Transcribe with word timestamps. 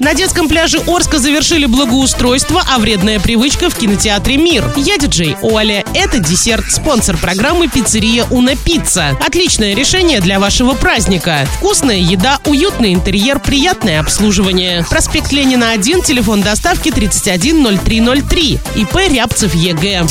На 0.00 0.14
детском 0.14 0.46
пляже 0.46 0.78
Орска 0.86 1.18
завершили 1.18 1.66
благоустройство, 1.66 2.62
а 2.72 2.78
вредная 2.78 3.18
привычка 3.18 3.68
в 3.68 3.76
кинотеатре 3.76 4.36
«Мир». 4.36 4.72
Я 4.76 4.96
диджей 4.96 5.34
Оля. 5.42 5.84
Это 5.92 6.20
десерт, 6.20 6.70
спонсор 6.70 7.16
программы 7.16 7.66
«Пиццерия 7.66 8.24
Уна 8.30 8.54
Пицца». 8.54 9.18
Отличное 9.26 9.74
решение 9.74 10.20
для 10.20 10.38
вашего 10.38 10.74
праздника. 10.74 11.48
Вкусная 11.56 11.98
еда, 11.98 12.38
уютный 12.44 12.94
интерьер, 12.94 13.40
приятное 13.40 13.98
обслуживание. 13.98 14.86
Проспект 14.88 15.32
Ленина 15.32 15.72
1, 15.72 16.02
телефон 16.02 16.42
доставки 16.42 16.92
310303. 16.92 18.60
ИП 18.76 18.96
Рябцев 19.08 19.52
Е.Г. 19.52 20.02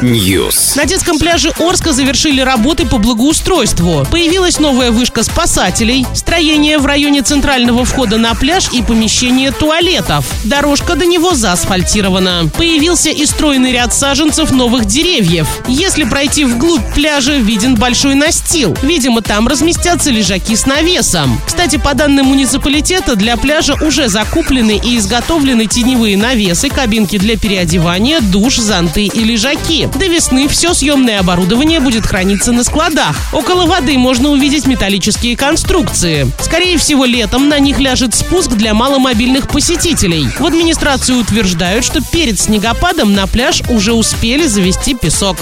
News. 0.00 0.76
На 0.76 0.86
детском 0.86 1.18
пляже 1.18 1.52
Орска 1.58 1.92
завершили 1.92 2.40
работы 2.40 2.86
по 2.86 2.96
благоустройству. 2.96 4.06
Появилась 4.10 4.58
новая 4.58 4.90
вышка 4.92 5.22
спасателей, 5.22 6.06
строение 6.14 6.78
в 6.78 6.86
районе 6.86 7.20
центрального 7.20 7.81
входа 7.84 8.18
на 8.18 8.34
пляж 8.34 8.68
и 8.72 8.82
помещение 8.82 9.50
туалетов. 9.50 10.26
Дорожка 10.44 10.94
до 10.94 11.06
него 11.06 11.34
заасфальтирована. 11.34 12.50
Появился 12.56 13.10
и 13.10 13.24
стройный 13.26 13.72
ряд 13.72 13.92
саженцев 13.94 14.50
новых 14.50 14.84
деревьев. 14.84 15.46
Если 15.68 16.04
пройти 16.04 16.44
вглубь 16.44 16.82
пляжа, 16.94 17.36
виден 17.36 17.76
большой 17.76 18.14
настил. 18.14 18.76
Видимо, 18.82 19.22
там 19.22 19.48
разместятся 19.48 20.10
лежаки 20.10 20.56
с 20.56 20.66
навесом. 20.66 21.40
Кстати, 21.46 21.76
по 21.76 21.94
данным 21.94 22.26
муниципалитета, 22.26 23.16
для 23.16 23.36
пляжа 23.36 23.74
уже 23.80 24.08
закуплены 24.08 24.80
и 24.82 24.98
изготовлены 24.98 25.66
теневые 25.66 26.16
навесы, 26.16 26.68
кабинки 26.68 27.18
для 27.18 27.36
переодевания, 27.36 28.20
душ, 28.20 28.56
зонты 28.56 29.06
и 29.06 29.24
лежаки. 29.24 29.88
До 29.98 30.06
весны 30.06 30.48
все 30.48 30.74
съемное 30.74 31.20
оборудование 31.20 31.80
будет 31.80 32.06
храниться 32.06 32.52
на 32.52 32.64
складах. 32.64 33.16
Около 33.32 33.66
воды 33.66 33.98
можно 33.98 34.30
увидеть 34.30 34.66
металлические 34.66 35.36
конструкции. 35.36 36.30
Скорее 36.40 36.78
всего, 36.78 37.04
летом 37.04 37.48
на 37.48 37.58
них 37.58 37.71
ляжет 37.78 38.14
спуск 38.14 38.50
для 38.50 38.74
маломобильных 38.74 39.48
посетителей. 39.48 40.28
В 40.38 40.46
администрации 40.46 41.14
утверждают, 41.14 41.84
что 41.84 42.00
перед 42.00 42.40
снегопадом 42.40 43.14
на 43.14 43.26
пляж 43.26 43.62
уже 43.68 43.92
успели 43.92 44.46
завести 44.46 44.94
песок. 44.94 45.36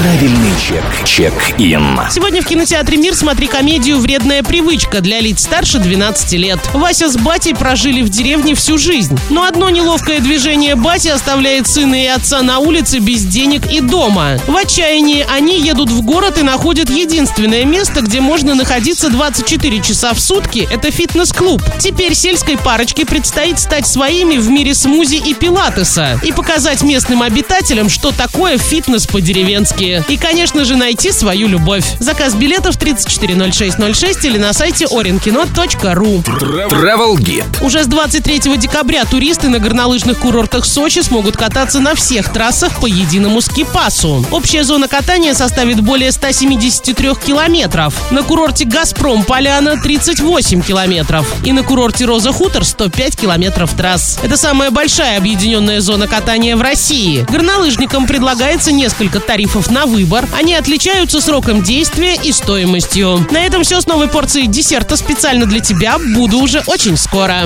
Правильный 0.00 0.52
чек. 0.66 0.84
Чек-ин. 1.06 2.00
Сегодня 2.10 2.42
в 2.42 2.46
кинотеатре 2.46 2.96
«Мир» 2.96 3.14
смотри 3.14 3.46
комедию 3.46 3.98
«Вредная 3.98 4.42
привычка» 4.42 5.00
для 5.00 5.20
лиц 5.20 5.42
старше 5.42 5.78
12 5.78 6.32
лет. 6.32 6.58
Вася 6.72 7.08
с 7.08 7.16
батей 7.16 7.54
прожили 7.54 8.02
в 8.02 8.08
деревне 8.08 8.54
всю 8.54 8.78
жизнь. 8.78 9.18
Но 9.30 9.44
одно 9.44 9.70
неловкое 9.70 10.20
движение 10.20 10.74
бати 10.74 11.08
оставляет 11.08 11.66
сына 11.66 12.02
и 12.02 12.06
отца 12.06 12.42
на 12.42 12.58
улице 12.58 12.98
без 12.98 13.24
денег 13.24 13.70
и 13.72 13.80
дома. 13.80 14.38
В 14.46 14.56
отчаянии 14.56 15.26
они 15.28 15.60
едут 15.60 15.90
в 15.90 16.02
город 16.02 16.38
и 16.38 16.42
находят 16.42 16.90
единственное 16.90 17.64
место, 17.64 18.00
где 18.02 18.20
можно 18.20 18.54
находиться 18.54 19.08
24 19.08 19.80
часа 19.82 20.14
в 20.14 20.20
сутки. 20.20 20.68
Это 20.70 20.90
фитнес-клуб. 20.90 21.62
Теперь 21.78 22.14
сельской 22.14 22.56
парочке 22.56 23.04
предстоит 23.04 23.58
стать 23.58 23.86
своими 23.86 24.36
в 24.36 24.48
мире 24.48 24.74
смузи 24.74 25.16
и 25.16 25.34
пилатеса. 25.34 26.20
И 26.22 26.32
показать 26.32 26.82
местным 26.82 27.22
обитателям, 27.22 27.88
что 27.88 28.12
такое 28.12 28.58
фитнес 28.58 29.06
по-деревенски. 29.06 30.04
И, 30.08 30.16
конечно 30.16 30.64
же, 30.64 30.76
найти 30.76 31.12
свою 31.12 31.48
любовь. 31.48 31.84
Заказ 31.98 32.34
билетов 32.34 32.76
340606 32.76 34.24
или 34.24 34.38
на 34.38 34.52
сайте 34.52 34.84
orinkino.ru. 34.84 36.22
Travel 36.24 37.16
Guide. 37.16 37.64
Уже 37.64 37.84
с 37.84 37.86
23 37.86 38.56
декабря 38.56 39.04
туристы 39.04 39.48
на 39.48 39.58
горнолыжных 39.58 40.18
курортах 40.18 40.64
Сочи 40.64 41.00
смогут 41.00 41.36
кататься 41.36 41.80
на 41.80 41.94
всех 41.94 42.32
трассах 42.32 42.80
по 42.80 42.86
единому 42.86 43.40
скипасу. 43.40 44.24
Общая 44.30 44.64
зона 44.64 44.88
катания 44.88 45.34
составит 45.34 45.80
более 45.80 46.12
173 46.12 47.14
километров. 47.24 47.94
На 48.10 48.22
курорте 48.22 48.64
«Газпром» 48.64 49.24
Поляна 49.24 49.80
38 49.80 50.62
километров. 50.62 51.26
И 51.44 51.52
на 51.52 51.61
курорте 51.62 52.04
«Роза 52.04 52.32
Хутор» 52.32 52.64
105 52.64 53.16
километров 53.16 53.74
трасс. 53.74 54.18
Это 54.22 54.36
самая 54.36 54.70
большая 54.70 55.18
объединенная 55.18 55.80
зона 55.80 56.08
катания 56.08 56.56
в 56.56 56.62
России. 56.62 57.26
Горнолыжникам 57.30 58.06
предлагается 58.06 58.72
несколько 58.72 59.20
тарифов 59.20 59.70
на 59.70 59.86
выбор. 59.86 60.26
Они 60.36 60.54
отличаются 60.54 61.20
сроком 61.20 61.62
действия 61.62 62.16
и 62.22 62.32
стоимостью. 62.32 63.26
На 63.30 63.44
этом 63.44 63.62
все 63.62 63.80
с 63.80 63.86
новой 63.86 64.08
порцией 64.08 64.46
десерта 64.46 64.96
специально 64.96 65.46
для 65.46 65.60
тебя. 65.60 65.98
Буду 65.98 66.38
уже 66.38 66.62
очень 66.66 66.96
скоро. 66.96 67.42